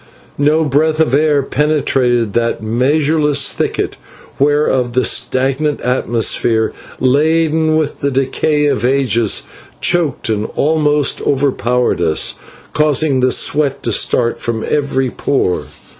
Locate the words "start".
13.91-14.39